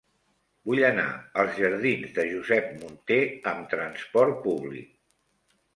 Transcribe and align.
Vull 0.69 0.79
anar 0.87 1.05
als 1.43 1.59
jardins 1.63 2.15
de 2.17 2.27
Josep 2.31 2.73
Munté 2.81 3.21
amb 3.53 3.73
trasport 3.77 4.45
públic. 4.49 4.95